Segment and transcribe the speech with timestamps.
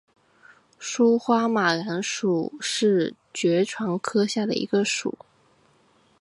[0.79, 5.15] 疏花马蓝属是爵床科下的一个属。